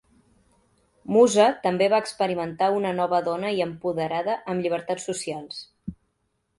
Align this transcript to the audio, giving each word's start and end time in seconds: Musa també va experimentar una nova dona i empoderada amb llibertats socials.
Musa 1.15 1.45
també 1.67 1.91
va 1.95 1.99
experimentar 2.05 2.71
una 2.79 2.95
nova 3.03 3.21
dona 3.31 3.55
i 3.61 3.65
empoderada 3.69 4.41
amb 4.53 4.65
llibertats 4.67 5.11
socials. 5.13 5.65